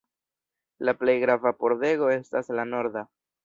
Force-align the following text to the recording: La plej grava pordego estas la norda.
La 0.89 0.95
plej 1.03 1.15
grava 1.25 1.53
pordego 1.61 2.11
estas 2.17 2.53
la 2.61 2.69
norda. 2.75 3.09